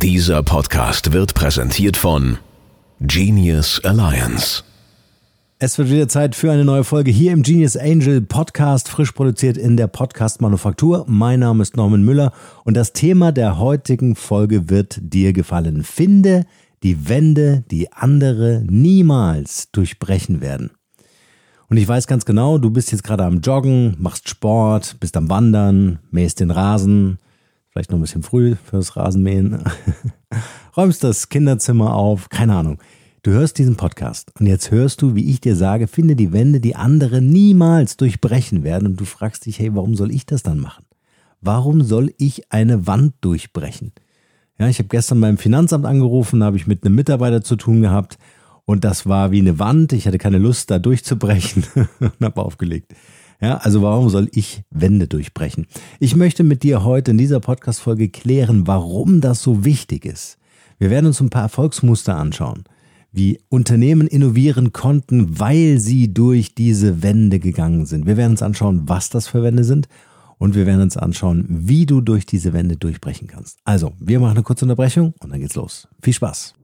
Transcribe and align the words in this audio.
Dieser 0.00 0.44
Podcast 0.44 1.12
wird 1.12 1.34
präsentiert 1.34 1.96
von 1.96 2.38
Genius 3.00 3.82
Alliance. 3.84 4.62
Es 5.58 5.76
wird 5.76 5.90
wieder 5.90 6.06
Zeit 6.06 6.36
für 6.36 6.52
eine 6.52 6.64
neue 6.64 6.84
Folge 6.84 7.10
hier 7.10 7.32
im 7.32 7.42
Genius 7.42 7.76
Angel 7.76 8.20
Podcast, 8.20 8.88
frisch 8.88 9.10
produziert 9.10 9.56
in 9.56 9.76
der 9.76 9.88
Podcast 9.88 10.40
Manufaktur. 10.40 11.04
Mein 11.08 11.40
Name 11.40 11.62
ist 11.62 11.76
Norman 11.76 12.04
Müller 12.04 12.32
und 12.62 12.76
das 12.76 12.92
Thema 12.92 13.32
der 13.32 13.58
heutigen 13.58 14.14
Folge 14.14 14.70
wird 14.70 15.00
dir 15.02 15.32
gefallen. 15.32 15.82
Finde 15.82 16.46
die 16.84 17.08
Wände, 17.08 17.64
die 17.68 17.92
andere 17.92 18.62
niemals 18.68 19.72
durchbrechen 19.72 20.40
werden. 20.40 20.70
Und 21.68 21.76
ich 21.76 21.88
weiß 21.88 22.06
ganz 22.06 22.24
genau, 22.24 22.58
du 22.58 22.70
bist 22.70 22.92
jetzt 22.92 23.02
gerade 23.02 23.24
am 23.24 23.40
Joggen, 23.40 23.96
machst 23.98 24.28
Sport, 24.28 24.98
bist 25.00 25.16
am 25.16 25.28
Wandern, 25.28 25.98
mähst 26.12 26.38
den 26.38 26.52
Rasen, 26.52 27.18
vielleicht 27.78 27.92
noch 27.92 27.98
ein 27.98 28.02
bisschen 28.02 28.24
früh 28.24 28.56
fürs 28.56 28.96
Rasenmähen, 28.96 29.62
räumst 30.76 31.04
das 31.04 31.28
Kinderzimmer 31.28 31.94
auf, 31.94 32.28
keine 32.28 32.56
Ahnung. 32.56 32.78
Du 33.22 33.30
hörst 33.30 33.56
diesen 33.56 33.76
Podcast 33.76 34.32
und 34.40 34.46
jetzt 34.46 34.72
hörst 34.72 35.00
du, 35.00 35.14
wie 35.14 35.30
ich 35.30 35.40
dir 35.40 35.54
sage, 35.54 35.86
finde 35.86 36.16
die 36.16 36.32
Wände, 36.32 36.58
die 36.58 36.74
andere 36.74 37.22
niemals 37.22 37.96
durchbrechen 37.96 38.64
werden 38.64 38.88
und 38.88 39.00
du 39.00 39.04
fragst 39.04 39.46
dich, 39.46 39.60
hey, 39.60 39.76
warum 39.76 39.94
soll 39.94 40.10
ich 40.10 40.26
das 40.26 40.42
dann 40.42 40.58
machen? 40.58 40.86
Warum 41.40 41.82
soll 41.82 42.12
ich 42.18 42.50
eine 42.50 42.88
Wand 42.88 43.14
durchbrechen? 43.20 43.92
Ja, 44.58 44.66
ich 44.66 44.80
habe 44.80 44.88
gestern 44.88 45.20
beim 45.20 45.38
Finanzamt 45.38 45.86
angerufen, 45.86 46.42
habe 46.42 46.56
ich 46.56 46.66
mit 46.66 46.84
einem 46.84 46.96
Mitarbeiter 46.96 47.42
zu 47.42 47.54
tun 47.54 47.82
gehabt 47.82 48.18
und 48.64 48.82
das 48.82 49.06
war 49.06 49.30
wie 49.30 49.38
eine 49.38 49.60
Wand. 49.60 49.92
Ich 49.92 50.08
hatte 50.08 50.18
keine 50.18 50.38
Lust, 50.38 50.68
da 50.72 50.80
durchzubrechen 50.80 51.64
und 52.00 52.20
habe 52.20 52.42
aufgelegt. 52.42 52.92
Ja, 53.40 53.58
also 53.58 53.82
warum 53.82 54.08
soll 54.08 54.28
ich 54.32 54.62
Wände 54.70 55.06
durchbrechen? 55.06 55.66
Ich 56.00 56.16
möchte 56.16 56.42
mit 56.42 56.64
dir 56.64 56.82
heute 56.82 57.12
in 57.12 57.18
dieser 57.18 57.38
Podcast-Folge 57.38 58.08
klären, 58.08 58.66
warum 58.66 59.20
das 59.20 59.42
so 59.42 59.64
wichtig 59.64 60.04
ist. 60.04 60.38
Wir 60.78 60.90
werden 60.90 61.06
uns 61.06 61.20
ein 61.20 61.30
paar 61.30 61.42
Erfolgsmuster 61.42 62.16
anschauen, 62.16 62.64
wie 63.12 63.38
Unternehmen 63.48 64.08
innovieren 64.08 64.72
konnten, 64.72 65.38
weil 65.38 65.78
sie 65.78 66.12
durch 66.12 66.54
diese 66.56 67.02
Wände 67.02 67.38
gegangen 67.38 67.86
sind. 67.86 68.06
Wir 68.06 68.16
werden 68.16 68.32
uns 68.32 68.42
anschauen, 68.42 68.82
was 68.86 69.08
das 69.08 69.28
für 69.28 69.42
Wände 69.44 69.62
sind 69.62 69.88
und 70.38 70.56
wir 70.56 70.66
werden 70.66 70.82
uns 70.82 70.96
anschauen, 70.96 71.46
wie 71.48 71.86
du 71.86 72.00
durch 72.00 72.26
diese 72.26 72.52
Wände 72.52 72.76
durchbrechen 72.76 73.28
kannst. 73.28 73.58
Also, 73.64 73.92
wir 74.00 74.18
machen 74.18 74.32
eine 74.32 74.42
kurze 74.42 74.64
Unterbrechung 74.64 75.14
und 75.20 75.32
dann 75.32 75.40
geht's 75.40 75.54
los. 75.54 75.86
Viel 76.02 76.14
Spaß! 76.14 76.54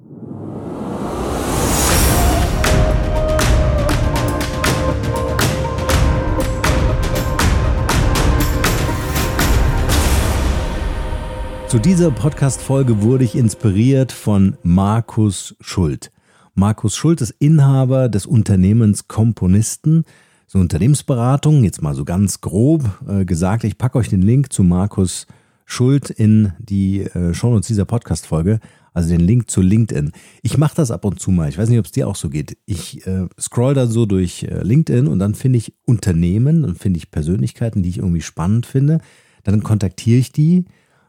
Zu 11.74 11.80
dieser 11.80 12.12
Podcast-Folge 12.12 13.02
wurde 13.02 13.24
ich 13.24 13.34
inspiriert 13.34 14.12
von 14.12 14.56
Markus 14.62 15.56
Schult. 15.60 16.12
Markus 16.54 16.94
Schult 16.94 17.20
ist 17.20 17.34
Inhaber 17.40 18.08
des 18.08 18.26
Unternehmens 18.26 19.08
Komponisten, 19.08 20.04
so 20.46 20.60
Unternehmensberatung, 20.60 21.64
jetzt 21.64 21.82
mal 21.82 21.96
so 21.96 22.04
ganz 22.04 22.40
grob 22.40 22.88
äh, 23.08 23.24
gesagt. 23.24 23.64
Ich 23.64 23.76
packe 23.76 23.98
euch 23.98 24.08
den 24.08 24.22
Link 24.22 24.52
zu 24.52 24.62
Markus 24.62 25.26
Schult 25.66 26.10
in 26.10 26.52
die 26.60 27.00
äh, 27.00 27.34
Shownotes 27.34 27.66
dieser 27.66 27.86
Podcast-Folge, 27.86 28.60
also 28.92 29.08
den 29.08 29.26
Link 29.26 29.50
zu 29.50 29.60
LinkedIn. 29.60 30.12
Ich 30.42 30.56
mache 30.56 30.76
das 30.76 30.92
ab 30.92 31.04
und 31.04 31.18
zu 31.18 31.32
mal. 31.32 31.48
Ich 31.48 31.58
weiß 31.58 31.68
nicht, 31.68 31.80
ob 31.80 31.86
es 31.86 31.92
dir 31.92 32.06
auch 32.06 32.14
so 32.14 32.28
geht. 32.28 32.56
Ich 32.66 33.04
äh, 33.04 33.26
scroll 33.36 33.74
da 33.74 33.88
so 33.88 34.06
durch 34.06 34.44
äh, 34.44 34.62
LinkedIn 34.62 35.08
und 35.08 35.18
dann 35.18 35.34
finde 35.34 35.58
ich 35.58 35.74
Unternehmen 35.86 36.62
und 36.62 36.78
finde 36.78 36.98
ich 36.98 37.10
Persönlichkeiten, 37.10 37.82
die 37.82 37.88
ich 37.88 37.98
irgendwie 37.98 38.22
spannend 38.22 38.64
finde. 38.64 39.00
Dann 39.42 39.64
kontaktiere 39.64 40.20
ich 40.20 40.30
die 40.30 40.66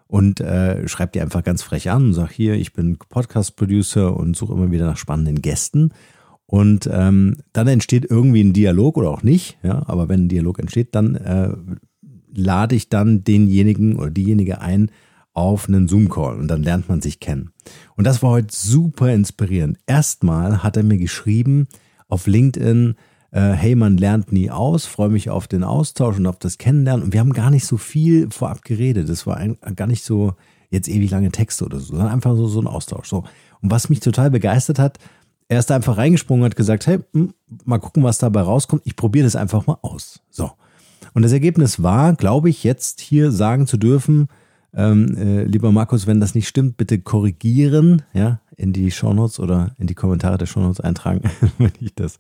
und 0.08 0.40
äh, 0.40 0.88
schreib 0.88 1.14
dir 1.14 1.22
einfach 1.22 1.44
ganz 1.44 1.64
frech 1.64 1.90
an 1.90 2.06
und 2.08 2.14
sag 2.14 2.32
hier, 2.32 2.56
ich 2.56 2.74
bin 2.74 2.98
Podcast-Producer 2.98 4.16
und 4.16 4.36
suche 4.36 4.54
immer 4.54 4.72
wieder 4.72 4.86
nach 4.86 4.98
spannenden 4.98 5.42
Gästen. 5.42 5.92
Und 6.48 6.88
ähm, 6.92 7.38
dann 7.54 7.68
entsteht 7.68 8.06
irgendwie 8.10 8.44
ein 8.44 8.54
Dialog 8.54 8.98
oder 8.98 9.10
auch 9.10 9.24
nicht, 9.24 9.58
ja, 9.64 9.84
aber 9.88 10.10
wenn 10.10 10.26
ein 10.26 10.30
Dialog 10.30 10.60
entsteht, 10.60 10.94
dann 10.94 11.16
äh, 11.16 11.50
lade 12.36 12.76
ich 12.76 12.90
dann 12.90 13.24
denjenigen 13.24 13.96
oder 13.96 14.12
diejenige 14.12 14.62
ein 14.62 14.92
auf 15.34 15.68
einen 15.68 15.88
Zoom-Call 15.88 16.38
und 16.38 16.48
dann 16.48 16.64
lernt 16.64 16.88
man 16.88 17.02
sich 17.02 17.20
kennen. 17.20 17.52
Und 17.96 18.06
das 18.06 18.22
war 18.22 18.30
heute 18.30 18.56
super 18.56 19.12
inspirierend. 19.12 19.78
Erstmal 19.88 20.64
hat 20.64 20.78
er 20.78 20.84
mir 20.84 20.98
geschrieben 20.98 21.68
auf 22.08 22.28
LinkedIn, 22.28 22.96
hey, 23.32 23.76
man 23.76 23.98
lernt 23.98 24.32
nie 24.32 24.50
aus, 24.50 24.86
freue 24.86 25.10
mich 25.10 25.30
auf 25.30 25.48
den 25.48 25.64
Austausch 25.64 26.18
und 26.18 26.28
auf 26.28 26.40
das 26.40 26.58
Kennenlernen. 26.58 27.04
Und 27.04 27.14
wir 27.14 27.20
haben 27.20 27.34
gar 27.34 27.50
nicht 27.50 27.66
so 27.66 27.78
viel 27.78 28.30
vorab 28.32 28.64
geredet. 28.64 29.10
Das 29.10 29.28
war 29.28 29.38
ein, 29.38 29.58
gar 29.76 29.88
nicht 29.88 30.04
so 30.04 30.34
jetzt 30.70 30.88
ewig 30.88 31.12
lange 31.12 31.32
Texte 31.32 31.66
oder 31.66 31.80
so, 31.80 31.88
sondern 31.88 32.08
einfach 32.08 32.36
so, 32.36 32.48
so 32.48 32.62
ein 32.62 32.68
Austausch. 32.68 33.08
So. 33.08 33.24
Und 33.62 33.72
was 33.72 33.90
mich 33.90 34.00
total 34.00 34.32
begeistert 34.32 34.80
hat, 34.80 35.00
er 35.48 35.60
ist 35.60 35.72
einfach 35.72 35.98
reingesprungen 35.98 36.44
und 36.44 36.52
hat 36.52 36.56
gesagt, 36.56 36.88
hey, 36.88 37.00
hm, 37.14 37.34
mal 37.66 37.80
gucken, 37.80 38.04
was 38.04 38.18
dabei 38.18 38.42
rauskommt. 38.42 38.82
Ich 38.86 38.96
probiere 38.96 39.26
das 39.26 39.36
einfach 39.36 39.68
mal 39.68 39.78
aus. 39.82 40.22
So. 40.30 40.52
Und 41.14 41.22
das 41.22 41.32
Ergebnis 41.32 41.84
war, 41.84 42.14
glaube 42.14 42.50
ich, 42.50 42.64
jetzt 42.64 43.00
hier 43.00 43.32
sagen 43.32 43.68
zu 43.68 43.78
dürfen, 43.78 44.28
ähm, 44.74 45.16
äh, 45.18 45.44
lieber 45.44 45.72
Markus, 45.72 46.08
wenn 46.08 46.20
das 46.20 46.36
nicht 46.36 46.48
stimmt, 46.48 46.78
bitte 46.78 47.00
korrigieren, 47.00 48.02
ja, 48.14 48.42
in 48.58 48.74
die 48.74 48.92
Shownotes 48.92 49.40
oder 49.40 49.74
in 49.78 49.88
die 49.88 49.96
Kommentare 49.96 50.38
der 50.38 50.48
Shownotes 50.48 50.82
eintragen, 50.82 51.30
wenn 51.58 51.72
ich 51.80 51.96
das 51.96 52.20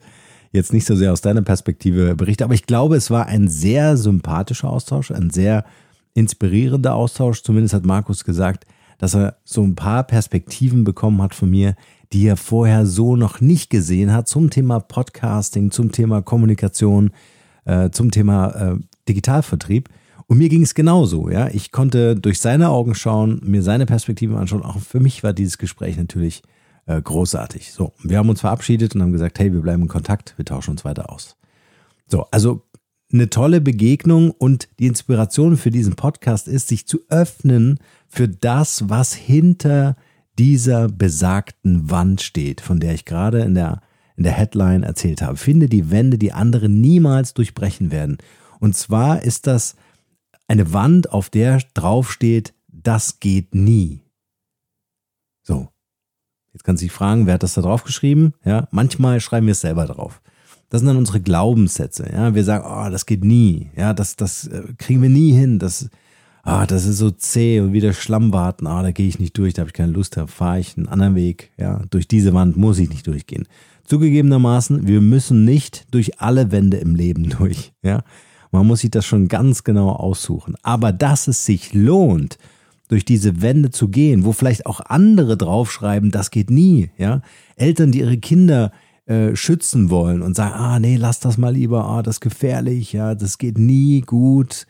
jetzt 0.55 0.73
nicht 0.73 0.85
so 0.85 0.95
sehr 0.95 1.11
aus 1.11 1.21
deiner 1.21 1.41
Perspektive 1.41 2.16
berichte, 2.16 2.43
aber 2.43 2.53
ich 2.53 2.66
glaube, 2.66 2.95
es 2.95 3.11
war 3.11 3.27
ein 3.27 3.47
sehr 3.47 3.97
sympathischer 3.97 4.69
Austausch, 4.69 5.11
ein 5.11 5.29
sehr 5.29 5.66
inspirierender 6.13 6.95
Austausch. 6.95 7.43
Zumindest 7.43 7.73
hat 7.73 7.85
Markus 7.85 8.23
gesagt, 8.23 8.66
dass 8.97 9.16
er 9.16 9.38
so 9.43 9.61
ein 9.61 9.75
paar 9.75 10.03
Perspektiven 10.03 10.83
bekommen 10.83 11.21
hat 11.21 11.35
von 11.35 11.49
mir, 11.49 11.75
die 12.13 12.25
er 12.27 12.38
vorher 12.38 12.85
so 12.85 13.16
noch 13.16 13.41
nicht 13.41 13.69
gesehen 13.69 14.13
hat 14.13 14.27
zum 14.27 14.49
Thema 14.49 14.79
Podcasting, 14.79 15.71
zum 15.71 15.91
Thema 15.91 16.21
Kommunikation, 16.21 17.11
äh, 17.66 17.89
zum 17.89 18.11
Thema 18.11 18.49
äh, 18.49 18.75
Digitalvertrieb. 19.09 19.89
Und 20.27 20.37
mir 20.37 20.49
ging 20.49 20.63
es 20.63 20.73
genauso, 20.73 21.29
ja. 21.29 21.49
Ich 21.49 21.72
konnte 21.72 22.16
durch 22.16 22.39
seine 22.39 22.69
Augen 22.69 22.95
schauen, 22.95 23.41
mir 23.43 23.61
seine 23.61 23.85
Perspektiven 23.85 24.37
anschauen. 24.37 24.63
Auch 24.63 24.79
für 24.79 24.99
mich 24.99 25.23
war 25.23 25.33
dieses 25.33 25.57
Gespräch 25.57 25.97
natürlich 25.97 26.41
äh, 26.85 27.01
großartig. 27.01 27.72
So, 27.72 27.94
wir 28.03 28.18
haben 28.18 28.29
uns 28.29 28.41
verabschiedet 28.41 28.96
und 28.96 29.01
haben 29.01 29.12
gesagt, 29.12 29.40
hey, 29.40 29.53
wir 29.53 29.62
bleiben 29.62 29.84
in 29.84 29.88
Kontakt, 29.88 30.34
wir 30.38 30.46
tauschen 30.46 30.72
uns 30.72 30.85
weiter 30.85 31.12
aus. 31.12 31.38
So, 32.07 32.25
also 32.31 32.63
eine 33.12 33.29
tolle 33.29 33.62
Begegnung 33.62 34.31
und 34.31 34.68
die 34.79 34.88
Inspiration 34.88 35.57
für 35.57 35.72
diesen 35.72 35.96
Podcast 35.96 36.47
ist, 36.47 36.68
sich 36.68 36.88
zu 36.88 37.00
öffnen 37.09 37.79
für 38.07 38.28
das, 38.28 38.90
was 38.90 39.13
hinter 39.13 39.96
dieser 40.38 40.90
besagten 40.90 41.90
Wand 41.90 42.22
steht, 42.22 42.62
von 42.62 42.79
der 42.79 42.94
ich 42.94 43.06
gerade 43.06 43.41
in 43.41 43.56
der, 43.56 43.81
in 44.17 44.23
der 44.23 44.34
Headline 44.34 44.84
erzählt 44.84 45.22
habe. 45.22 45.38
Finde 45.38 45.69
die 45.69 45.91
Wände, 45.91 46.17
die 46.17 46.34
andere 46.34 46.67
niemals 46.67 47.34
durchbrechen 47.34 47.91
werden. 47.91 48.17
Und 48.59 48.75
zwar 48.75 49.22
ist 49.22 49.47
das 49.47 49.75
eine 50.47 50.73
Wand, 50.73 51.12
auf 51.12 51.29
der 51.29 51.62
drauf 51.73 52.12
steht, 52.12 52.53
das 52.67 53.19
geht 53.19 53.56
nie. 53.56 54.02
So. 55.41 55.69
Jetzt 56.55 56.63
kannst 56.63 56.81
du 56.81 56.85
dich 56.85 56.93
fragen, 56.93 57.25
wer 57.25 57.33
hat 57.33 57.43
das 57.43 57.55
da 57.55 57.61
drauf 57.61 57.83
geschrieben? 57.83 58.33
Ja, 58.45 58.69
manchmal 58.71 59.19
schreiben 59.19 59.45
wir 59.45 59.51
es 59.51 59.59
selber 59.59 59.88
drauf. 59.88 60.21
Das 60.69 60.79
sind 60.79 60.88
dann 60.88 60.95
unsere 60.95 61.19
Glaubenssätze. 61.19 62.09
Ja, 62.09 62.33
wir 62.33 62.45
sagen, 62.45 62.63
oh, 62.66 62.89
das 62.89 63.05
geht 63.05 63.25
nie. 63.25 63.71
Ja, 63.75 63.93
das, 63.93 64.16
das 64.16 64.47
äh, 64.47 64.63
kriegen 64.77 65.01
wir 65.01 65.09
nie 65.09 65.33
hin. 65.33 65.59
Das, 65.59 65.89
ah, 66.43 66.66
das 66.66 66.85
ist 66.85 66.97
so 66.97 67.11
zäh 67.11 67.59
und 67.59 67.73
wieder 67.73 67.91
Schlammwarten. 67.91 68.67
Ah, 68.67 68.83
da 68.83 68.91
gehe 68.91 69.05
ich 69.05 69.19
nicht 69.19 69.38
durch, 69.38 69.53
da 69.53 69.63
habe 69.63 69.69
ich 69.69 69.73
keine 69.73 69.91
Lust, 69.91 70.16
da 70.16 70.27
fahre 70.27 70.61
ich 70.61 70.77
einen 70.77 70.88
anderen 70.88 71.16
Weg. 71.16 71.51
Ja, 71.57 71.81
durch 71.89 72.07
diese 72.07 72.33
Wand 72.33 72.55
muss 72.55 72.79
ich 72.79 72.87
nicht 72.87 73.05
durchgehen. 73.05 73.49
Zugegebenermaßen, 73.83 74.87
wir 74.87 75.01
müssen 75.01 75.43
nicht 75.43 75.93
durch 75.93 76.22
alle 76.22 76.53
Wände 76.53 76.77
im 76.77 76.95
Leben 76.95 77.29
durch. 77.37 77.73
Ja, 77.83 78.01
man 78.53 78.66
muss 78.66 78.79
sich 78.79 78.91
das 78.91 79.05
schon 79.05 79.27
ganz 79.27 79.66
genau 79.66 79.89
aussuchen. 79.89 80.55
Aber 80.63 80.93
dass 80.93 81.27
es 81.27 81.45
sich 81.45 81.73
lohnt, 81.73 82.37
durch 82.88 83.06
diese 83.06 83.41
Wände 83.41 83.72
zu 83.72 83.90
gehen, 83.90 84.25
wo 84.25 84.31
vielleicht 84.31 84.66
auch 84.66 84.79
andere 84.79 85.38
draufschreiben, 85.38 86.11
das 86.11 86.32
geht 86.32 86.49
nie, 86.49 86.91
ja. 86.97 87.22
Eltern, 87.55 87.91
die 87.91 87.99
ihre 87.99 88.17
Kinder 88.17 88.72
äh, 89.05 89.35
schützen 89.35 89.90
wollen 89.90 90.22
und 90.22 90.35
sagen, 90.35 90.53
ah, 90.53 90.79
nee, 90.79 90.97
lass 90.97 91.20
das 91.20 91.37
mal 91.37 91.53
lieber, 91.53 91.85
ah, 91.85 92.03
das 92.03 92.16
ist 92.16 92.22
gefährlich, 92.22 92.93
ja, 92.93 93.16
das 93.16 93.37
geht 93.37 93.58
nie 93.58 94.02
gut. 94.02 94.67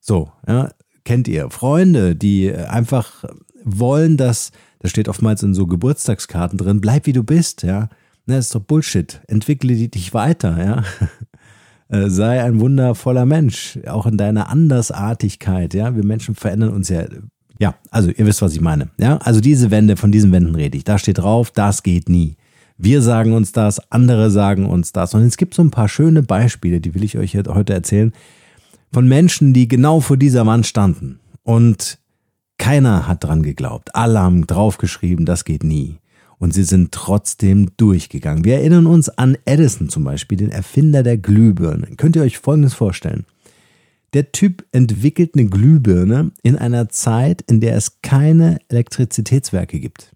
So, 0.00 0.30
ja, 0.46 0.70
kennt 1.04 1.28
ihr. 1.28 1.50
Freunde, 1.50 2.16
die 2.16 2.52
einfach 2.52 3.24
wollen, 3.64 4.16
dass, 4.16 4.50
das 4.80 4.90
steht 4.90 5.08
oftmals 5.08 5.42
in 5.42 5.54
so 5.54 5.66
Geburtstagskarten 5.66 6.58
drin, 6.58 6.80
bleib 6.80 7.06
wie 7.06 7.12
du 7.12 7.22
bist, 7.22 7.62
ja. 7.62 7.88
Ne, 8.26 8.36
das 8.36 8.46
ist 8.46 8.54
doch 8.54 8.60
Bullshit. 8.60 9.20
Entwickle 9.26 9.74
dich 9.74 10.14
weiter, 10.14 10.64
ja. 10.64 10.84
Äh, 11.88 12.08
sei 12.08 12.42
ein 12.42 12.58
wundervoller 12.58 13.26
Mensch, 13.26 13.78
auch 13.86 14.06
in 14.06 14.16
deiner 14.16 14.48
Andersartigkeit, 14.48 15.74
ja. 15.74 15.94
Wir 15.94 16.06
Menschen 16.06 16.34
verändern 16.34 16.70
uns 16.70 16.88
ja 16.88 17.04
ja, 17.58 17.74
also 17.90 18.10
ihr 18.10 18.26
wisst, 18.26 18.42
was 18.42 18.54
ich 18.54 18.60
meine. 18.60 18.88
Ja, 18.98 19.18
also 19.18 19.40
diese 19.40 19.70
Wände, 19.70 19.96
von 19.96 20.12
diesen 20.12 20.32
Wänden 20.32 20.54
rede 20.54 20.76
ich. 20.76 20.84
Da 20.84 20.98
steht 20.98 21.18
drauf, 21.18 21.50
das 21.50 21.82
geht 21.82 22.08
nie. 22.08 22.36
Wir 22.78 23.02
sagen 23.02 23.32
uns 23.32 23.52
das, 23.52 23.80
andere 23.90 24.30
sagen 24.30 24.66
uns 24.66 24.92
das. 24.92 25.14
Und 25.14 25.22
es 25.22 25.36
gibt 25.36 25.54
so 25.54 25.62
ein 25.62 25.70
paar 25.70 25.88
schöne 25.88 26.22
Beispiele, 26.22 26.80
die 26.80 26.94
will 26.94 27.04
ich 27.04 27.16
euch 27.18 27.36
heute 27.36 27.72
erzählen, 27.72 28.12
von 28.92 29.08
Menschen, 29.08 29.52
die 29.52 29.68
genau 29.68 30.00
vor 30.00 30.16
dieser 30.16 30.44
Wand 30.46 30.66
standen 30.66 31.20
und 31.44 31.98
Keiner 32.62 33.08
hat 33.08 33.24
dran 33.24 33.42
geglaubt. 33.42 33.94
Alle 33.96 34.20
haben 34.20 34.46
draufgeschrieben, 34.46 35.26
das 35.26 35.44
geht 35.44 35.64
nie. 35.64 35.98
Und 36.38 36.54
sie 36.54 36.62
sind 36.62 36.92
trotzdem 36.92 37.70
durchgegangen. 37.76 38.44
Wir 38.44 38.58
erinnern 38.58 38.86
uns 38.86 39.08
an 39.08 39.36
Edison 39.46 39.88
zum 39.88 40.04
Beispiel, 40.04 40.38
den 40.38 40.52
Erfinder 40.52 41.02
der 41.02 41.18
Glühbirne. 41.18 41.88
Könnt 41.96 42.14
ihr 42.14 42.22
euch 42.22 42.38
Folgendes 42.38 42.74
vorstellen? 42.74 43.24
Der 44.14 44.32
Typ 44.32 44.66
entwickelt 44.72 45.32
eine 45.34 45.46
Glühbirne 45.46 46.32
in 46.42 46.56
einer 46.56 46.88
Zeit, 46.90 47.42
in 47.42 47.60
der 47.60 47.76
es 47.76 48.02
keine 48.02 48.58
Elektrizitätswerke 48.68 49.80
gibt. 49.80 50.14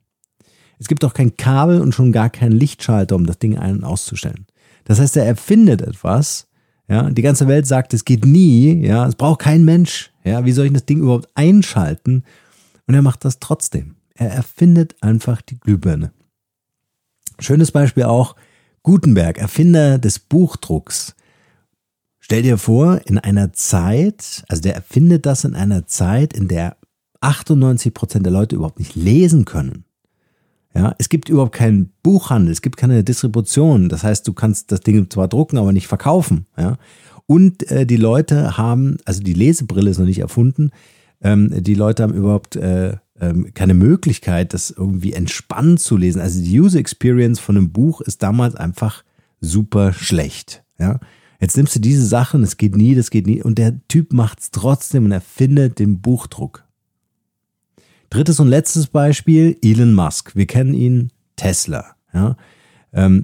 Es 0.79 0.89
gibt 0.89 1.05
auch 1.05 1.15
kein 1.15 1.37
Kabel 1.37 1.81
und 1.81 1.95
schon 1.95 2.13
gar 2.13 2.29
keinen 2.29 2.53
Lichtschalter, 2.53 3.17
um 3.17 3.25
das 3.25 3.39
Ding 3.39 3.57
ein- 3.57 3.79
und 3.79 3.85
auszustellen. 3.85 4.47
Das 4.85 5.01
heißt, 5.01 5.17
er 5.17 5.25
erfindet 5.25 5.81
etwas, 5.81 6.49
ja, 6.89 7.11
die 7.11 7.23
ganze 7.23 7.49
Welt 7.49 7.67
sagt, 7.67 7.95
es 7.95 8.05
geht 8.05 8.25
nie, 8.25 8.87
ja, 8.87 9.07
es 9.07 9.17
braucht 9.17 9.41
kein 9.41 9.65
Mensch, 9.65 10.13
ja, 10.25 10.45
wie 10.45 10.53
soll 10.53 10.67
ich 10.67 10.73
das 10.73 10.87
Ding 10.87 10.99
überhaupt 10.99 11.29
einschalten? 11.35 12.23
Und 12.87 12.95
er 12.95 13.03
macht 13.03 13.25
das 13.25 13.41
trotzdem. 13.41 13.97
Er 14.15 14.31
erfindet 14.31 14.95
einfach 15.01 15.43
die 15.43 15.59
Glühbirne. 15.59 16.13
Schönes 17.39 17.73
Beispiel 17.73 18.05
auch 18.05 18.37
Gutenberg, 18.83 19.39
Erfinder 19.39 19.99
des 19.99 20.21
Buchdrucks. 20.21 21.16
Stell 22.27 22.43
dir 22.43 22.59
vor, 22.59 23.03
in 23.05 23.19
einer 23.19 23.53
Zeit, 23.53 24.43
also 24.49 24.61
der 24.61 24.75
erfindet 24.75 25.27
das 25.27 25.45
in 25.45 25.55
einer 25.55 25.87
Zeit, 25.87 26.33
in 26.33 26.49
der 26.49 26.77
98 27.21 27.95
Prozent 27.95 28.27
der 28.27 28.33
Leute 28.33 28.57
überhaupt 28.57 28.81
nicht 28.81 28.97
lesen 28.97 29.45
können. 29.45 29.85
Ja, 30.75 30.93
es 30.99 31.09
gibt 31.09 31.29
überhaupt 31.29 31.55
keinen 31.55 31.93
Buchhandel, 32.03 32.51
es 32.51 32.63
gibt 32.63 32.79
keine 32.79 33.05
Distribution. 33.05 33.89
Das 33.89 34.03
heißt, 34.03 34.27
du 34.27 34.33
kannst 34.33 34.73
das 34.73 34.81
Ding 34.81 35.09
zwar 35.09 35.29
drucken, 35.29 35.57
aber 35.57 35.71
nicht 35.71 35.87
verkaufen. 35.87 36.47
Ja, 36.59 36.79
und 37.27 37.71
äh, 37.71 37.87
die 37.87 37.97
Leute 37.97 38.57
haben, 38.57 38.97
also 39.05 39.23
die 39.23 39.33
Lesebrille 39.33 39.89
ist 39.89 39.99
noch 39.99 40.07
nicht 40.07 40.19
erfunden. 40.19 40.73
Ähm, 41.23 41.63
die 41.63 41.75
Leute 41.75 42.03
haben 42.03 42.15
überhaupt 42.15 42.57
äh, 42.57 42.97
ähm, 43.21 43.55
keine 43.55 43.75
Möglichkeit, 43.75 44.53
das 44.53 44.73
irgendwie 44.73 45.13
entspannt 45.13 45.79
zu 45.79 45.97
lesen. 45.97 46.21
Also 46.21 46.43
die 46.43 46.59
User 46.59 46.81
Experience 46.81 47.39
von 47.39 47.57
einem 47.57 47.71
Buch 47.71 48.01
ist 48.01 48.25
damals 48.25 48.57
einfach 48.57 49.05
super 49.41 49.93
schlecht. 49.93 50.65
Ja, 50.81 50.99
jetzt 51.41 51.57
nimmst 51.57 51.77
du 51.77 51.81
diese 51.81 52.07
Sachen, 52.07 52.43
es 52.43 52.57
geht 52.57 52.77
nie, 52.77 52.95
das 52.95 53.11
geht 53.11 53.27
nie, 53.27 53.43
und 53.43 53.59
der 53.59 53.75
Typ 53.89 54.13
macht 54.13 54.41
es 54.41 54.51
trotzdem 54.51 55.07
und 55.07 55.13
erfindet 55.13 55.79
den 55.79 56.01
Buchdruck. 56.01 56.65
Drittes 58.11 58.41
und 58.41 58.49
letztes 58.49 58.87
Beispiel, 58.87 59.59
Elon 59.63 59.95
Musk. 59.95 60.37
Wir 60.37 60.47
kennen 60.47 60.75
ihn, 60.75 61.11
Tesla. 61.37 61.97
Ja? 62.15 62.37
Ähm, 62.93 63.23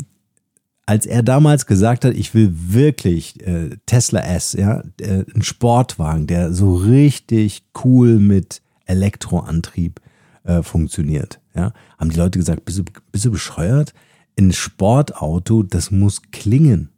als 0.87 1.07
er 1.07 1.23
damals 1.23 1.67
gesagt 1.67 2.05
hat, 2.05 2.15
ich 2.15 2.35
will 2.35 2.53
wirklich 2.53 3.41
äh, 3.47 3.71
Tesla 3.87 4.21
S, 4.21 4.53
ja, 4.53 4.83
äh, 5.01 5.25
ein 5.35 5.43
Sportwagen, 5.43 6.27
der 6.27 6.53
so 6.53 6.75
richtig 6.75 7.65
cool 7.85 8.19
mit 8.19 8.61
Elektroantrieb 8.85 10.01
äh, 10.45 10.63
funktioniert, 10.63 11.41
ja, 11.55 11.73
haben 11.99 12.11
die 12.11 12.19
Leute 12.19 12.39
gesagt, 12.39 12.65
bist 12.65 12.79
du, 12.79 12.85
bist 13.13 13.25
du 13.25 13.31
bescheuert? 13.31 13.95
Ein 14.39 14.53
Sportauto, 14.53 15.63
das 15.63 15.91
muss 15.91 16.23
klingen. 16.33 16.89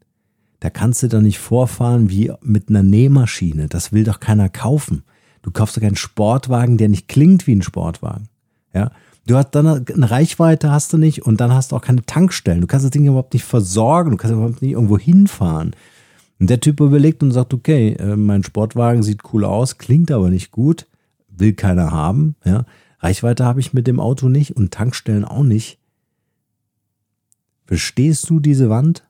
Da 0.65 0.71
kannst 0.71 1.03
du 1.03 1.09
doch 1.09 1.21
nicht 1.21 1.39
vorfahren 1.39 2.09
wie 2.09 2.33
mit 2.41 2.71
einer 2.71 2.83
Nähmaschine. 2.83 3.69
Das 3.69 3.93
will 3.93 4.03
doch 4.03 4.19
keiner 4.19 4.49
kaufen. 4.49 5.03
Du 5.43 5.51
kaufst 5.51 5.77
doch 5.77 5.83
keinen 5.83 5.95
Sportwagen, 5.95 6.79
der 6.79 6.89
nicht 6.89 7.07
klingt 7.07 7.47
wie 7.47 7.55
ein 7.55 7.61
Sportwagen. 7.61 8.31
Ja. 8.73 8.91
Du 9.27 9.37
hast 9.37 9.51
dann 9.51 9.67
eine 9.67 10.11
Reichweite 10.11 10.71
hast 10.71 10.91
du 10.95 10.97
nicht 10.97 11.21
und 11.21 11.43
dann 11.43 11.53
hast 11.53 11.73
du 11.73 11.77
auch 11.77 11.83
keine 11.83 12.07
Tankstellen. 12.07 12.63
Du 12.63 12.67
kannst 12.67 12.83
das 12.83 12.93
Ding 12.93 13.05
überhaupt 13.07 13.35
nicht 13.35 13.45
versorgen. 13.45 14.13
Du 14.13 14.17
kannst 14.17 14.35
überhaupt 14.35 14.63
nicht 14.63 14.71
irgendwo 14.71 14.97
hinfahren. 14.97 15.77
Und 16.41 16.49
der 16.49 16.61
Typ 16.61 16.81
überlegt 16.81 17.23
und 17.23 17.33
sagt, 17.33 17.53
okay, 17.53 17.93
äh, 17.99 18.17
mein 18.17 18.43
Sportwagen 18.43 19.03
sieht 19.03 19.21
cool 19.35 19.45
aus, 19.45 19.77
klingt 19.77 20.11
aber 20.11 20.31
nicht 20.31 20.51
gut, 20.51 20.87
will 21.29 21.53
keiner 21.53 21.91
haben. 21.91 22.37
Ja. 22.47 22.65
Reichweite 23.01 23.45
habe 23.45 23.61
ich 23.61 23.75
mit 23.75 23.87
dem 23.87 24.01
Auto 24.01 24.31
nicht 24.31 24.57
und 24.57 24.73
Tankstellen 24.73 25.27
auch 25.27 25.45
nicht. 25.45 25.79
Verstehst 27.67 28.31
du 28.31 28.41
diese 28.41 28.71
Wand? 28.71 29.05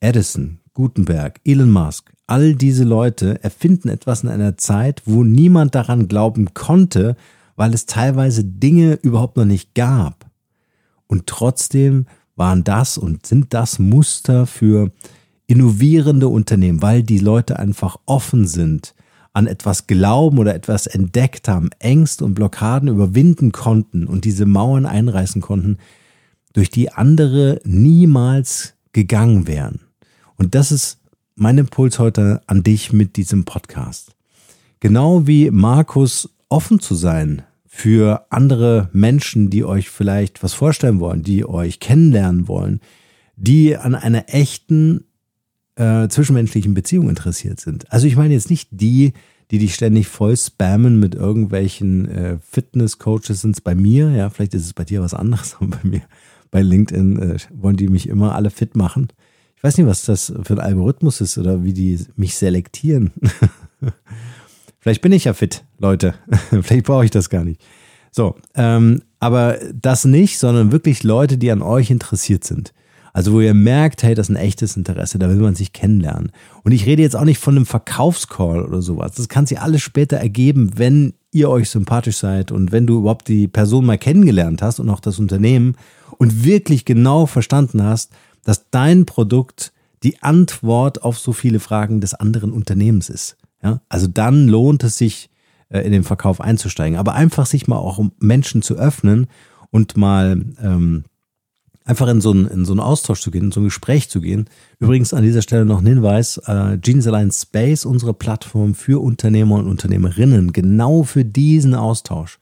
Edison, 0.00 0.60
Gutenberg, 0.74 1.40
Elon 1.44 1.70
Musk, 1.70 2.12
all 2.26 2.54
diese 2.54 2.84
Leute 2.84 3.42
erfinden 3.42 3.88
etwas 3.88 4.22
in 4.22 4.28
einer 4.28 4.56
Zeit, 4.56 5.02
wo 5.06 5.24
niemand 5.24 5.74
daran 5.74 6.08
glauben 6.08 6.54
konnte, 6.54 7.16
weil 7.56 7.74
es 7.74 7.86
teilweise 7.86 8.44
Dinge 8.44 8.94
überhaupt 9.02 9.36
noch 9.36 9.44
nicht 9.44 9.74
gab. 9.74 10.30
Und 11.08 11.26
trotzdem 11.26 12.06
waren 12.36 12.62
das 12.62 12.98
und 12.98 13.26
sind 13.26 13.52
das 13.54 13.78
Muster 13.78 14.46
für 14.46 14.92
innovierende 15.48 16.28
Unternehmen, 16.28 16.82
weil 16.82 17.02
die 17.02 17.18
Leute 17.18 17.58
einfach 17.58 17.96
offen 18.06 18.46
sind, 18.46 18.94
an 19.32 19.46
etwas 19.46 19.86
glauben 19.86 20.38
oder 20.38 20.54
etwas 20.54 20.86
entdeckt 20.86 21.48
haben, 21.48 21.70
Ängste 21.78 22.24
und 22.24 22.34
Blockaden 22.34 22.88
überwinden 22.88 23.52
konnten 23.52 24.06
und 24.06 24.24
diese 24.24 24.46
Mauern 24.46 24.86
einreißen 24.86 25.40
konnten, 25.40 25.78
durch 26.52 26.70
die 26.70 26.92
andere 26.92 27.60
niemals 27.64 28.74
gegangen 28.92 29.46
wären. 29.46 29.87
Und 30.38 30.54
das 30.54 30.70
ist 30.72 31.00
mein 31.34 31.58
Impuls 31.58 31.98
heute 31.98 32.40
an 32.46 32.62
dich 32.62 32.92
mit 32.92 33.16
diesem 33.16 33.44
Podcast. 33.44 34.14
Genau 34.80 35.26
wie 35.26 35.50
Markus 35.50 36.30
offen 36.48 36.78
zu 36.78 36.94
sein 36.94 37.42
für 37.66 38.24
andere 38.30 38.88
Menschen, 38.92 39.50
die 39.50 39.64
euch 39.64 39.90
vielleicht 39.90 40.42
was 40.44 40.54
vorstellen 40.54 41.00
wollen, 41.00 41.24
die 41.24 41.44
euch 41.44 41.80
kennenlernen 41.80 42.46
wollen, 42.46 42.80
die 43.36 43.76
an 43.76 43.96
einer 43.96 44.32
echten 44.32 45.04
äh, 45.74 46.08
zwischenmenschlichen 46.08 46.72
Beziehung 46.72 47.08
interessiert 47.08 47.58
sind. 47.58 47.90
Also 47.92 48.06
ich 48.06 48.16
meine 48.16 48.34
jetzt 48.34 48.48
nicht 48.48 48.68
die, 48.70 49.14
die 49.50 49.58
dich 49.58 49.74
ständig 49.74 50.06
voll 50.06 50.36
spammen 50.36 51.00
mit 51.00 51.16
irgendwelchen 51.16 52.08
äh, 52.08 52.38
Fitness-Coaches 52.48 53.40
sind 53.40 53.56
es 53.56 53.60
bei 53.60 53.74
mir, 53.74 54.10
ja, 54.10 54.30
vielleicht 54.30 54.54
ist 54.54 54.66
es 54.66 54.72
bei 54.72 54.84
dir 54.84 55.02
was 55.02 55.14
anderes, 55.14 55.56
aber 55.60 55.78
bei 55.82 55.88
mir, 55.88 56.02
bei 56.52 56.62
LinkedIn 56.62 57.18
äh, 57.18 57.38
wollen 57.54 57.76
die 57.76 57.88
mich 57.88 58.08
immer 58.08 58.36
alle 58.36 58.50
fit 58.50 58.76
machen. 58.76 59.08
Ich 59.58 59.64
weiß 59.64 59.76
nicht, 59.76 59.88
was 59.88 60.02
das 60.02 60.32
für 60.44 60.54
ein 60.54 60.60
Algorithmus 60.60 61.20
ist 61.20 61.36
oder 61.36 61.64
wie 61.64 61.72
die 61.72 61.98
mich 62.14 62.36
selektieren. 62.36 63.10
Vielleicht 64.78 65.02
bin 65.02 65.10
ich 65.10 65.24
ja 65.24 65.34
fit, 65.34 65.64
Leute. 65.78 66.14
Vielleicht 66.62 66.86
brauche 66.86 67.04
ich 67.04 67.10
das 67.10 67.28
gar 67.28 67.42
nicht. 67.42 67.60
So, 68.12 68.36
ähm, 68.54 69.02
aber 69.18 69.58
das 69.74 70.04
nicht, 70.04 70.38
sondern 70.38 70.70
wirklich 70.70 71.02
Leute, 71.02 71.38
die 71.38 71.50
an 71.50 71.62
euch 71.62 71.90
interessiert 71.90 72.44
sind. 72.44 72.72
Also 73.12 73.32
wo 73.32 73.40
ihr 73.40 73.52
merkt, 73.52 74.04
hey, 74.04 74.14
das 74.14 74.28
ist 74.28 74.36
ein 74.36 74.40
echtes 74.40 74.76
Interesse, 74.76 75.18
da 75.18 75.28
will 75.28 75.38
man 75.38 75.56
sich 75.56 75.72
kennenlernen. 75.72 76.30
Und 76.62 76.70
ich 76.70 76.86
rede 76.86 77.02
jetzt 77.02 77.16
auch 77.16 77.24
nicht 77.24 77.40
von 77.40 77.56
einem 77.56 77.66
Verkaufscall 77.66 78.64
oder 78.64 78.80
sowas. 78.80 79.16
Das 79.16 79.28
kann 79.28 79.46
sich 79.46 79.60
alles 79.60 79.82
später 79.82 80.18
ergeben, 80.18 80.70
wenn 80.76 81.14
ihr 81.32 81.50
euch 81.50 81.68
sympathisch 81.68 82.18
seid 82.18 82.52
und 82.52 82.70
wenn 82.70 82.86
du 82.86 82.98
überhaupt 82.98 83.26
die 83.26 83.48
Person 83.48 83.86
mal 83.86 83.98
kennengelernt 83.98 84.62
hast 84.62 84.78
und 84.78 84.88
auch 84.88 85.00
das 85.00 85.18
Unternehmen 85.18 85.74
und 86.18 86.44
wirklich 86.44 86.84
genau 86.84 87.26
verstanden 87.26 87.82
hast, 87.82 88.12
dass 88.48 88.70
dein 88.70 89.04
Produkt 89.04 89.74
die 90.02 90.22
Antwort 90.22 91.02
auf 91.02 91.18
so 91.18 91.34
viele 91.34 91.60
Fragen 91.60 92.00
des 92.00 92.14
anderen 92.14 92.50
Unternehmens 92.50 93.10
ist. 93.10 93.36
Ja? 93.62 93.82
Also 93.90 94.06
dann 94.06 94.48
lohnt 94.48 94.82
es 94.84 94.96
sich, 94.96 95.28
äh, 95.68 95.80
in 95.80 95.92
den 95.92 96.02
Verkauf 96.02 96.40
einzusteigen. 96.40 96.98
Aber 96.98 97.12
einfach 97.12 97.44
sich 97.44 97.68
mal 97.68 97.76
auch 97.76 97.98
um 97.98 98.12
Menschen 98.20 98.62
zu 98.62 98.76
öffnen 98.76 99.26
und 99.70 99.98
mal 99.98 100.40
ähm, 100.62 101.04
einfach 101.84 102.08
in 102.08 102.22
so, 102.22 102.30
einen, 102.30 102.46
in 102.46 102.64
so 102.64 102.72
einen 102.72 102.80
Austausch 102.80 103.20
zu 103.20 103.30
gehen, 103.30 103.44
in 103.44 103.52
so 103.52 103.60
ein 103.60 103.64
Gespräch 103.64 104.08
zu 104.08 104.22
gehen. 104.22 104.48
Übrigens 104.78 105.12
an 105.12 105.24
dieser 105.24 105.42
Stelle 105.42 105.66
noch 105.66 105.80
ein 105.80 105.86
Hinweis, 105.86 106.38
äh, 106.46 106.78
Genius 106.78 107.06
Alliance 107.06 107.42
Space, 107.42 107.84
unsere 107.84 108.14
Plattform 108.14 108.74
für 108.74 109.02
Unternehmer 109.02 109.56
und 109.56 109.66
Unternehmerinnen, 109.66 110.54
genau 110.54 111.02
für 111.02 111.26
diesen 111.26 111.74
Austausch. 111.74 112.38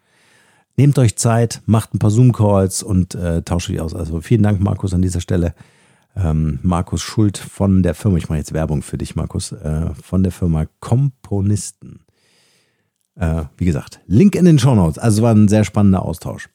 Nehmt 0.77 1.01
euch 1.01 1.17
Zeit, 1.17 1.63
macht 1.67 1.95
ein 1.95 1.99
paar 1.99 2.13
Zoom-Calls 2.13 2.85
und 2.85 3.17
äh, 3.17 3.43
tauscht 3.43 3.71
euch 3.71 3.81
aus. 3.81 3.93
Also 3.93 4.21
vielen 4.21 4.45
Dank, 4.45 4.61
Markus, 4.61 4.95
an 4.95 5.03
dieser 5.03 5.21
Stelle 5.21 5.53
ähm, 6.17 6.59
Markus 6.63 7.03
Schuld 7.03 7.39
von 7.39 7.83
der 7.83 7.95
Firma, 7.95 8.17
ich 8.17 8.29
mache 8.29 8.39
jetzt 8.39 8.53
Werbung 8.53 8.83
für 8.83 8.99
dich, 8.99 9.17
Markus, 9.17 9.53
äh, 9.53 9.91
von 10.03 10.23
der 10.23 10.33
Firma 10.33 10.67
Komponisten. 10.81 12.01
Äh, 13.17 13.45
wie 13.57 13.65
gesagt, 13.65 14.01
Link 14.07 14.35
in 14.35 14.45
den 14.45 14.59
Show 14.59 14.75
Notes. 14.75 14.99
Also 14.99 15.23
war 15.23 15.35
ein 15.35 15.49
sehr 15.49 15.65
spannender 15.65 16.03
Austausch. 16.03 16.49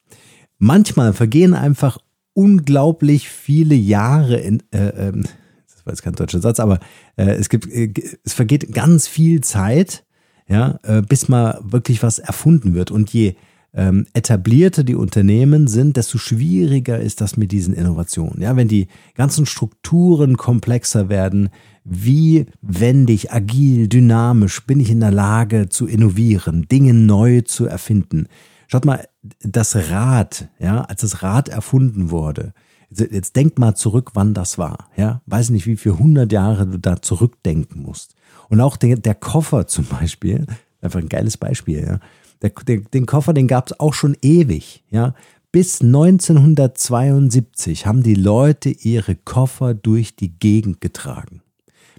Manchmal 0.58 1.14
vergehen 1.14 1.54
einfach 1.54 1.98
unglaublich 2.34 3.30
viele 3.30 3.76
Jahre 3.76 4.38
in, 4.38 4.64
äh, 4.72 4.90
ähm, 4.90 5.24
das 5.68 5.86
war 5.86 5.94
jetzt 5.94 6.04
kein 6.04 6.14
deutscher 6.14 6.42
Satz, 6.42 6.60
aber 6.60 6.80
äh, 7.16 7.32
es 7.32 7.50
gibt, 7.50 7.68
äh, 7.68 7.94
es 8.24 8.34
vergeht 8.34 8.72
ganz 8.74 9.08
viel 9.08 9.42
Zeit, 9.42 10.06
ja, 10.48 10.80
äh, 10.84 11.02
bis 11.02 11.30
mal 11.30 11.60
wirklich 11.64 12.04
was 12.04 12.20
erfunden 12.20 12.74
wird. 12.74 12.92
Und 12.92 13.12
je 13.12 13.36
ähm, 13.74 14.06
etablierter 14.14 14.84
die 14.84 14.96
Unternehmen 14.96 15.68
sind, 15.68 15.98
desto 15.98 16.18
schwieriger 16.18 17.00
ist 17.00 17.22
das 17.22 17.38
mit 17.38 17.52
diesen 17.52 17.74
Innovationen. 17.74 18.42
Ja, 18.42 18.56
wenn 18.56 18.68
die 18.68 18.88
ganzen 19.16 19.46
Strukturen 19.46 20.38
komplexer 20.38 21.10
werden, 21.10 21.50
wie 21.84 22.46
wendig, 22.62 23.32
agil, 23.32 23.88
dynamisch 23.88 24.66
bin 24.66 24.80
ich 24.80 24.90
in 24.92 25.00
der 25.00 25.12
Lage 25.12 25.70
zu 25.70 25.88
innovieren, 25.88 26.68
Dinge 26.70 26.94
neu 26.94 27.42
zu 27.42 27.66
erfinden. 27.66 28.28
Schaut 28.68 28.86
mal, 28.86 29.08
das 29.42 29.76
Rad, 29.90 30.50
ja, 30.60 30.82
als 30.82 31.02
das 31.02 31.24
Rad 31.24 31.50
erfunden 31.50 32.12
wurde, 32.12 32.54
jetzt 32.90 33.36
denk 33.36 33.58
mal 33.58 33.76
zurück, 33.76 34.12
wann 34.14 34.34
das 34.34 34.58
war, 34.58 34.90
ja, 34.98 35.22
weiß 35.26 35.50
nicht, 35.50 35.66
wie 35.66 35.78
viele 35.78 35.98
hundert 35.98 36.32
Jahre 36.32 36.68
du 36.68 36.78
da 36.78 37.02
zurückdenken 37.02 37.82
musst. 37.82 38.16
Und 38.50 38.60
auch 38.60 38.76
der, 38.76 38.98
der 38.98 39.16
Koffer 39.16 39.68
zum 39.68 39.86
Beispiel, 39.86 40.46
einfach 40.82 41.00
ein 41.00 41.10
geiles 41.10 41.38
Beispiel, 41.38 41.86
ja, 41.86 42.00
Der, 42.42 42.50
der, 42.50 42.82
den 42.82 43.06
Koffer, 43.06 43.34
den 43.34 43.48
gab 43.48 43.68
es 43.68 43.80
auch 43.80 43.94
schon 43.94 44.18
ewig. 44.22 44.84
Ja? 44.90 45.14
Bis 45.52 45.82
1972 45.82 47.86
haben 47.86 48.04
die 48.04 48.16
Leute 48.16 48.70
ihre 48.70 49.16
Koffer 49.16 49.74
durch 49.74 50.16
die 50.16 50.38
Gegend 50.38 50.82
getragen. 50.82 51.42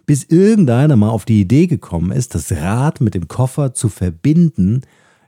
Bis 0.06 0.24
irgendeiner 0.24 0.96
mal 0.96 1.10
auf 1.10 1.26
die 1.26 1.40
Idee 1.40 1.66
gekommen 1.66 2.12
ist, 2.12 2.34
das 2.34 2.50
Rad 2.50 3.00
mit 3.00 3.14
dem 3.14 3.28
Koffer 3.28 3.74
zu 3.74 3.88
verbinden, 3.88 4.82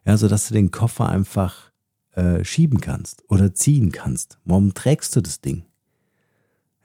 ja, 0.06 0.16
sodass 0.16 0.48
du 0.48 0.54
den 0.54 0.70
Koffer 0.70 1.08
einfach 1.08 1.70
äh, 2.12 2.44
schieben 2.44 2.80
kannst 2.80 3.24
oder 3.28 3.54
ziehen 3.54 3.92
kannst. 3.92 4.38
Warum 4.44 4.72
trägst 4.72 5.14
du 5.16 5.20
das 5.20 5.40
Ding? 5.40 5.64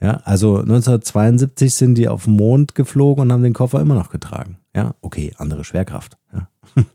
Ja, 0.02 0.22
also 0.24 0.58
1972 0.58 1.74
sind 1.74 1.96
die 1.96 2.10
auf 2.10 2.26
den 2.26 2.36
Mond 2.36 2.76
geflogen 2.76 3.24
und 3.24 3.32
haben 3.32 3.44
den 3.44 3.54
Koffer 3.54 3.80
immer 3.80 3.96
noch 3.96 4.10
getragen. 4.10 4.58
Ja, 4.76 4.96
okay, 5.02 5.34
andere 5.38 5.64
Schwerkraft. 5.64 6.18
Ja. 6.34 6.49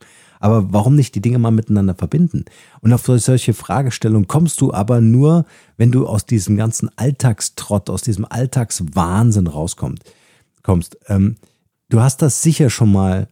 Aber 0.41 0.75
warum 0.75 0.95
nicht 0.95 1.15
die 1.15 1.23
Dinge 1.23 1.39
mal 1.39 1.53
miteinander 1.53 1.95
verbinden? 1.95 2.45
Und 2.81 2.93
auf 2.93 3.07
solche 3.07 3.55
Fragestellungen 3.55 4.29
kommst 4.29 4.61
du 4.61 4.75
aber 4.75 5.01
nur, 5.01 5.47
wenn 5.79 5.91
du 5.91 6.07
aus 6.07 6.27
diesem 6.27 6.59
ganzen 6.59 6.91
Alltagstrott, 6.97 7.89
aus 7.89 8.03
diesem 8.03 8.27
Alltagswahnsinn 8.29 9.47
rauskommst. 9.47 10.03
Kommst. 10.63 10.99
Ähm, 11.09 11.37
du 11.89 12.03
hast 12.03 12.21
das 12.21 12.43
sicher 12.43 12.69
schon 12.69 12.93
mal 12.93 13.29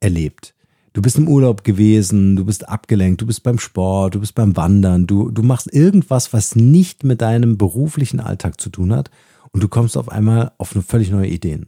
erlebt. 0.00 0.54
Du 0.94 1.02
bist 1.02 1.18
im 1.18 1.28
Urlaub 1.28 1.64
gewesen, 1.64 2.36
du 2.36 2.44
bist 2.44 2.66
abgelenkt, 2.66 3.20
du 3.20 3.26
bist 3.26 3.42
beim 3.42 3.58
Sport, 3.58 4.14
du 4.14 4.20
bist 4.20 4.34
beim 4.34 4.56
Wandern, 4.56 5.06
du, 5.06 5.30
du 5.30 5.42
machst 5.42 5.70
irgendwas, 5.70 6.32
was 6.32 6.56
nicht 6.56 7.04
mit 7.04 7.20
deinem 7.20 7.58
beruflichen 7.58 8.20
Alltag 8.20 8.60
zu 8.60 8.70
tun 8.70 8.92
hat 8.92 9.10
und 9.50 9.62
du 9.62 9.68
kommst 9.68 9.98
auf 9.98 10.08
einmal 10.08 10.52
auf 10.56 10.74
eine 10.74 10.82
völlig 10.82 11.10
neue 11.10 11.28
Ideen. 11.28 11.66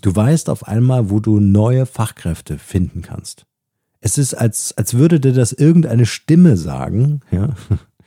Du 0.00 0.14
weißt 0.14 0.48
auf 0.48 0.66
einmal, 0.68 1.10
wo 1.10 1.18
du 1.18 1.40
neue 1.40 1.86
Fachkräfte 1.86 2.56
finden 2.56 3.02
kannst. 3.02 3.46
Es 4.00 4.18
ist, 4.18 4.34
als, 4.34 4.76
als 4.76 4.94
würde 4.94 5.20
dir 5.20 5.32
das 5.32 5.52
irgendeine 5.52 6.06
Stimme 6.06 6.56
sagen, 6.56 7.20
ja. 7.30 7.54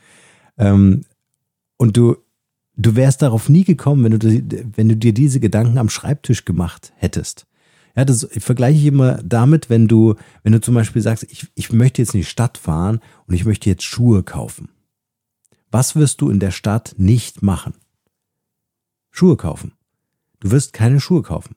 ähm, 0.58 1.04
und 1.78 1.98
du, 1.98 2.18
du 2.76 2.96
wärst 2.96 3.22
darauf 3.22 3.50
nie 3.50 3.64
gekommen, 3.64 4.04
wenn 4.04 4.20
du, 4.20 4.76
wenn 4.78 4.90
du 4.90 4.96
dir 4.96 5.14
diese 5.14 5.40
Gedanken 5.40 5.78
am 5.78 5.90
Schreibtisch 5.90 6.46
gemacht 6.46 6.94
hättest. 6.96 7.48
Ja, 7.96 8.06
das 8.06 8.28
vergleiche 8.38 8.80
ich 8.80 8.86
immer 8.86 9.22
damit, 9.24 9.70
wenn 9.70 9.88
du, 9.88 10.16
wenn 10.44 10.54
du 10.54 10.62
zum 10.62 10.76
Beispiel 10.76 11.02
sagst, 11.02 11.26
ich, 11.30 11.48
ich 11.56 11.74
möchte 11.74 12.02
jetzt 12.02 12.14
in 12.14 12.22
die 12.22 12.26
Stadt 12.26 12.58
fahren 12.58 13.02
und 13.28 13.34
ich 13.34 13.46
möchte 13.46 13.70
jetzt 13.70 13.84
Schuhe 13.84 14.24
kaufen. 14.24 14.70
Was 15.72 15.96
wirst 15.96 16.22
du 16.22 16.30
in 16.30 16.40
der 16.40 16.52
Stadt 16.52 16.96
nicht 16.98 17.42
machen? 17.42 17.74
Schuhe 19.10 19.36
kaufen. 19.36 19.74
Du 20.40 20.52
wirst 20.52 20.74
keine 20.74 21.00
Schuhe 21.00 21.22
kaufen. 21.22 21.56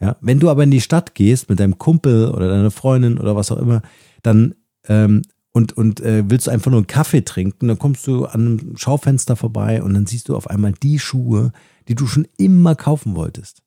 Ja, 0.00 0.16
wenn 0.20 0.40
du 0.40 0.48
aber 0.48 0.64
in 0.64 0.70
die 0.70 0.80
Stadt 0.80 1.14
gehst 1.14 1.50
mit 1.50 1.60
deinem 1.60 1.78
Kumpel 1.78 2.28
oder 2.30 2.48
deiner 2.48 2.70
Freundin 2.70 3.18
oder 3.18 3.36
was 3.36 3.52
auch 3.52 3.58
immer, 3.58 3.82
dann 4.22 4.54
ähm, 4.88 5.22
und, 5.52 5.76
und 5.76 6.00
äh, 6.00 6.22
willst 6.28 6.46
du 6.46 6.50
einfach 6.50 6.70
nur 6.70 6.78
einen 6.78 6.86
Kaffee 6.86 7.22
trinken, 7.22 7.68
dann 7.68 7.78
kommst 7.78 8.06
du 8.06 8.24
an 8.24 8.40
einem 8.40 8.76
Schaufenster 8.76 9.36
vorbei 9.36 9.82
und 9.82 9.94
dann 9.94 10.06
siehst 10.06 10.28
du 10.28 10.36
auf 10.36 10.48
einmal 10.48 10.72
die 10.72 10.98
Schuhe, 10.98 11.52
die 11.88 11.94
du 11.94 12.06
schon 12.06 12.26
immer 12.38 12.74
kaufen 12.76 13.16
wolltest. 13.16 13.62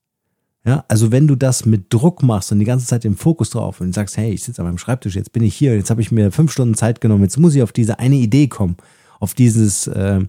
Ja, 0.66 0.86
also 0.88 1.12
wenn 1.12 1.28
du 1.28 1.36
das 1.36 1.66
mit 1.66 1.94
Druck 1.94 2.24
machst 2.24 2.54
und 2.54 2.60
die 2.60 2.66
ganze 2.66 2.86
Zeit 2.86 3.04
den 3.04 3.18
Fokus 3.18 3.50
drauf 3.50 3.82
und 3.82 3.94
sagst, 3.94 4.16
hey, 4.16 4.32
ich 4.32 4.44
sitze 4.44 4.62
an 4.62 4.68
meinem 4.68 4.78
Schreibtisch, 4.78 5.16
jetzt 5.16 5.34
bin 5.34 5.44
ich 5.44 5.56
hier, 5.56 5.76
jetzt 5.76 5.90
habe 5.90 6.02
ich 6.02 6.10
mir 6.10 6.32
fünf 6.32 6.54
Stunden 6.54 6.76
Zeit 6.76 7.02
genommen, 7.02 7.24
jetzt 7.24 7.38
muss 7.38 7.54
ich 7.54 7.62
auf 7.62 7.74
diese 7.74 8.00
eine 8.00 8.16
Idee 8.16 8.48
kommen, 8.48 8.78
auf 9.20 9.34
dieses 9.34 9.88
äh, 9.88 10.22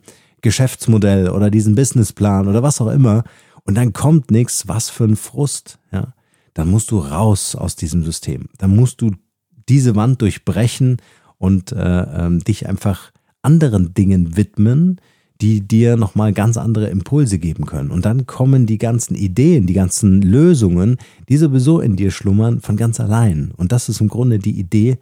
Geschäftsmodell 0.43 1.31
oder 1.31 1.51
diesen 1.51 1.77
Businessplan 1.77 2.49
oder 2.49 2.65
was 2.65 2.81
auch 2.81 2.91
immer, 2.91 3.23
und 3.65 3.75
dann 3.77 3.93
kommt 3.93 4.31
nichts, 4.31 4.69
was 4.69 4.91
für 4.91 5.05
ein 5.05 5.17
Frust, 5.17 5.79
ja. 5.93 6.15
Dann 6.55 6.71
musst 6.71 6.93
du 6.93 6.99
raus 6.99 7.57
aus 7.57 7.75
diesem 7.75 8.05
System. 8.05 8.49
Dann 8.59 8.77
musst 8.77 9.01
du 9.01 9.11
diese 9.69 9.97
Wand 9.97 10.23
durchbrechen 10.23 10.99
und 11.37 11.73
äh, 11.73 12.01
äh, 12.27 12.39
dich 12.39 12.69
einfach 12.69 13.11
anderen 13.43 13.93
Dingen 13.93 14.37
widmen, 14.37 15.01
die 15.41 15.61
dir 15.61 15.97
nochmal 15.97 16.33
ganz 16.33 16.57
andere 16.57 16.87
Impulse 16.89 17.39
geben 17.39 17.67
können. 17.67 17.91
Und 17.91 18.05
dann 18.05 18.27
kommen 18.27 18.67
die 18.67 18.79
ganzen 18.79 19.17
Ideen, 19.17 19.67
die 19.67 19.75
ganzen 19.75 20.23
Lösungen, 20.23 20.97
die 21.29 21.37
sowieso 21.37 21.81
in 21.81 21.97
dir 21.97 22.13
schlummern, 22.13 22.61
von 22.61 22.77
ganz 22.77 23.01
allein. 23.01 23.51
Und 23.57 23.73
das 23.73 23.89
ist 23.89 24.01
im 24.01 24.09
Grunde 24.09 24.39
die 24.39 24.59
Idee 24.59 24.99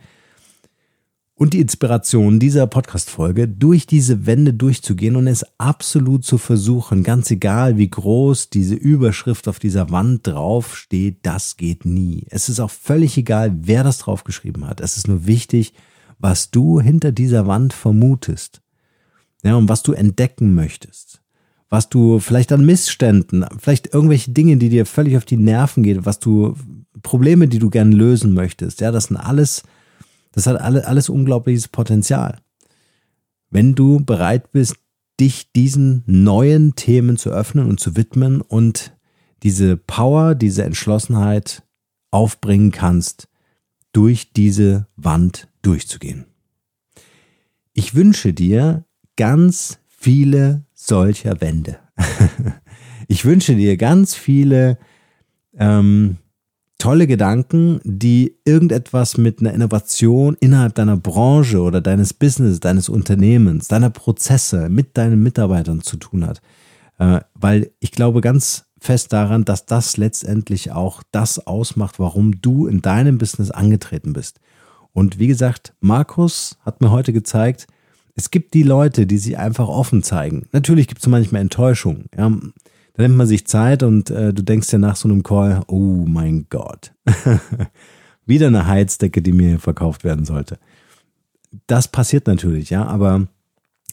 und 1.42 1.54
die 1.54 1.60
Inspiration 1.60 2.38
dieser 2.38 2.68
Podcast-Folge, 2.68 3.48
durch 3.48 3.88
diese 3.88 4.26
Wände 4.26 4.54
durchzugehen 4.54 5.16
und 5.16 5.26
es 5.26 5.44
absolut 5.58 6.24
zu 6.24 6.38
versuchen, 6.38 7.02
ganz 7.02 7.32
egal 7.32 7.78
wie 7.78 7.90
groß 7.90 8.48
diese 8.48 8.76
Überschrift 8.76 9.48
auf 9.48 9.58
dieser 9.58 9.90
Wand 9.90 10.24
drauf 10.24 10.76
steht, 10.76 11.26
das 11.26 11.56
geht 11.56 11.84
nie. 11.84 12.26
Es 12.30 12.48
ist 12.48 12.60
auch 12.60 12.70
völlig 12.70 13.16
egal, 13.18 13.56
wer 13.60 13.82
das 13.82 13.98
draufgeschrieben 13.98 14.68
hat. 14.68 14.80
Es 14.80 14.96
ist 14.96 15.08
nur 15.08 15.26
wichtig, 15.26 15.72
was 16.20 16.52
du 16.52 16.80
hinter 16.80 17.10
dieser 17.10 17.48
Wand 17.48 17.72
vermutest 17.72 18.62
ja, 19.42 19.56
und 19.56 19.68
was 19.68 19.82
du 19.82 19.94
entdecken 19.94 20.54
möchtest. 20.54 21.22
Was 21.68 21.88
du 21.88 22.20
vielleicht 22.20 22.52
an 22.52 22.64
Missständen, 22.64 23.44
vielleicht 23.58 23.92
irgendwelche 23.92 24.30
Dinge, 24.30 24.58
die 24.58 24.68
dir 24.68 24.86
völlig 24.86 25.16
auf 25.16 25.24
die 25.24 25.38
Nerven 25.38 25.82
gehen, 25.82 26.06
was 26.06 26.20
du, 26.20 26.54
Probleme, 27.02 27.48
die 27.48 27.58
du 27.58 27.68
gerne 27.68 27.96
lösen 27.96 28.32
möchtest. 28.32 28.80
Ja, 28.80 28.92
das 28.92 29.06
sind 29.06 29.16
alles, 29.16 29.64
das 30.32 30.46
hat 30.46 30.60
alle, 30.60 30.86
alles 30.86 31.08
unglaubliches 31.08 31.68
Potenzial. 31.68 32.38
Wenn 33.50 33.74
du 33.74 34.00
bereit 34.00 34.50
bist, 34.52 34.76
dich 35.20 35.52
diesen 35.52 36.02
neuen 36.06 36.74
Themen 36.74 37.16
zu 37.16 37.30
öffnen 37.30 37.68
und 37.68 37.78
zu 37.78 37.96
widmen 37.96 38.40
und 38.40 38.96
diese 39.42 39.76
Power, 39.76 40.34
diese 40.34 40.64
Entschlossenheit 40.64 41.62
aufbringen 42.10 42.70
kannst, 42.70 43.28
durch 43.92 44.32
diese 44.32 44.86
Wand 44.96 45.48
durchzugehen. 45.60 46.24
Ich 47.74 47.94
wünsche 47.94 48.32
dir 48.32 48.84
ganz 49.16 49.78
viele 49.86 50.64
solcher 50.74 51.40
Wände. 51.40 51.78
ich 53.08 53.24
wünsche 53.24 53.54
dir 53.54 53.76
ganz 53.76 54.14
viele 54.14 54.78
ähm, 55.56 56.18
tolle 56.82 57.06
Gedanken, 57.06 57.80
die 57.84 58.34
irgendetwas 58.44 59.16
mit 59.16 59.38
einer 59.38 59.54
Innovation 59.54 60.36
innerhalb 60.40 60.74
deiner 60.74 60.96
Branche 60.96 61.60
oder 61.60 61.80
deines 61.80 62.12
Business, 62.12 62.58
deines 62.58 62.88
Unternehmens, 62.88 63.68
deiner 63.68 63.90
Prozesse 63.90 64.68
mit 64.68 64.98
deinen 64.98 65.22
Mitarbeitern 65.22 65.82
zu 65.82 65.96
tun 65.96 66.26
hat. 66.26 66.42
Äh, 66.98 67.20
weil 67.34 67.70
ich 67.78 67.92
glaube 67.92 68.20
ganz 68.20 68.64
fest 68.80 69.12
daran, 69.12 69.44
dass 69.44 69.64
das 69.64 69.96
letztendlich 69.96 70.72
auch 70.72 71.04
das 71.12 71.46
ausmacht, 71.46 72.00
warum 72.00 72.40
du 72.42 72.66
in 72.66 72.82
deinem 72.82 73.16
Business 73.16 73.52
angetreten 73.52 74.12
bist. 74.12 74.40
Und 74.92 75.20
wie 75.20 75.28
gesagt, 75.28 75.74
Markus 75.78 76.58
hat 76.62 76.80
mir 76.80 76.90
heute 76.90 77.12
gezeigt, 77.12 77.68
es 78.16 78.32
gibt 78.32 78.54
die 78.54 78.64
Leute, 78.64 79.06
die 79.06 79.18
sich 79.18 79.38
einfach 79.38 79.68
offen 79.68 80.02
zeigen. 80.02 80.48
Natürlich 80.50 80.88
gibt 80.88 81.00
es 81.00 81.06
manchmal 81.06 81.42
Enttäuschung. 81.42 82.06
Ja. 82.16 82.32
Da 82.94 83.02
nimmt 83.02 83.16
man 83.16 83.26
sich 83.26 83.46
Zeit 83.46 83.82
und 83.82 84.10
äh, 84.10 84.34
du 84.34 84.42
denkst 84.42 84.72
ja 84.72 84.78
nach 84.78 84.96
so 84.96 85.08
einem 85.08 85.22
Call, 85.22 85.62
oh 85.66 86.04
mein 86.06 86.46
Gott, 86.50 86.92
wieder 88.26 88.48
eine 88.48 88.66
Heizdecke, 88.66 89.22
die 89.22 89.32
mir 89.32 89.58
verkauft 89.58 90.04
werden 90.04 90.24
sollte. 90.24 90.58
Das 91.66 91.88
passiert 91.88 92.26
natürlich, 92.26 92.70
ja, 92.70 92.86
aber 92.86 93.28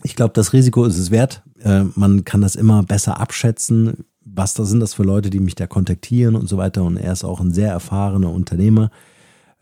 ich 0.04 0.16
glaube, 0.16 0.34
das 0.34 0.54
Risiko 0.54 0.86
ist 0.86 0.98
es 0.98 1.12
wert. 1.12 1.44
Äh, 1.62 1.84
man 1.96 2.24
kann 2.26 2.42
das 2.42 2.56
immer 2.56 2.84
besser 2.84 3.20
abschätzen. 3.20 4.06
Was 4.24 4.54
da 4.54 4.64
sind 4.64 4.80
das 4.80 4.94
für 4.94 5.04
Leute, 5.04 5.30
die 5.30 5.40
mich 5.40 5.56
da 5.56 5.66
kontaktieren 5.66 6.36
und 6.36 6.48
so 6.48 6.58
weiter. 6.58 6.84
Und 6.84 6.98
er 6.98 7.14
ist 7.14 7.24
auch 7.24 7.40
ein 7.40 7.52
sehr 7.52 7.72
erfahrener 7.72 8.32
Unternehmer. 8.32 8.92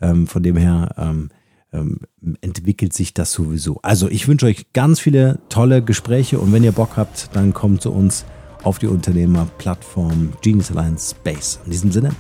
Ähm, 0.02 0.28
von 0.28 0.44
dem 0.44 0.58
her 0.58 0.94
ähm, 0.98 1.30
ähm, 1.74 2.00
entwickelt 2.42 2.94
sich 2.94 3.14
das 3.14 3.32
sowieso. 3.32 3.80
Also 3.82 4.10
ich 4.10 4.28
wünsche 4.28 4.46
euch 4.46 4.74
ganz 4.74 5.00
viele 5.00 5.40
tolle 5.50 5.82
Gespräche 5.84 6.40
und 6.40 6.54
wenn 6.54 6.64
ihr 6.64 6.72
Bock 6.72 6.98
habt, 6.98 7.30
dann 7.34 7.54
kommt 7.54 7.82
zu 7.82 7.92
uns 7.92 8.26
auf 8.68 8.80
die 8.80 8.88
Unternehmerplattform 8.88 10.34
Genius 10.42 10.72
Alliance 10.72 11.16
Space. 11.16 11.58
In 11.64 11.72
diesem 11.72 11.90
Sinne, 11.90 12.14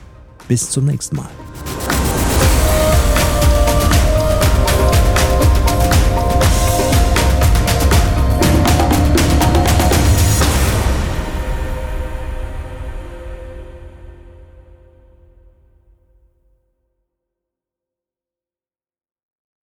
bis 0.47 0.69
zum 0.69 0.85
nächsten 0.85 1.17
Mal. 1.17 1.29